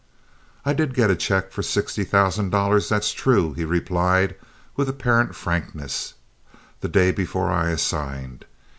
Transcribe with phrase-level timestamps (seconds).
[0.65, 4.33] "I did get a check for sixty thousand dollars, that's true," he replied,
[4.75, 6.15] with apparent frankness,
[6.79, 8.45] "the day before I assigned.